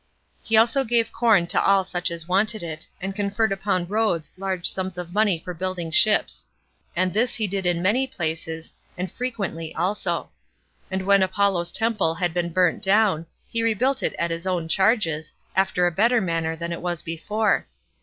He 0.41 0.57
also 0.57 0.83
gave 0.83 1.11
corn 1.11 1.45
to 1.45 1.61
all 1.61 1.83
such 1.83 2.09
as 2.09 2.27
wanted 2.27 2.63
it, 2.63 2.87
and 2.99 3.13
conferred 3.15 3.51
upon 3.51 3.87
Rhodes 3.87 4.31
large 4.35 4.67
sums 4.67 4.97
of 4.97 5.13
money 5.13 5.37
for 5.37 5.53
building 5.53 5.91
ships; 5.91 6.47
and 6.95 7.13
this 7.13 7.35
he 7.35 7.45
did 7.45 7.67
in 7.67 7.83
many 7.83 8.07
places, 8.07 8.73
and 8.97 9.11
frequently 9.11 9.75
also. 9.75 10.31
And 10.89 11.05
when 11.05 11.21
Apollo's 11.21 11.71
temple 11.71 12.15
had 12.15 12.33
been 12.33 12.49
burnt 12.51 12.81
down, 12.81 13.27
he 13.47 13.61
rebuilt 13.61 14.01
it 14.01 14.15
at 14.17 14.31
his 14.31 14.47
own 14.47 14.67
charges, 14.67 15.33
after 15.55 15.85
a 15.85 15.91
better 15.91 16.19
manner 16.19 16.55
than 16.55 16.71
it 16.73 16.81
was 16.81 17.03
before. 17.03 17.67